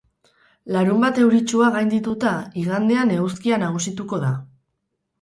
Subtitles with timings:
[0.75, 2.33] Larunbat euritsua gaindituta,
[2.65, 4.37] igandean eguzkia nagusituko da.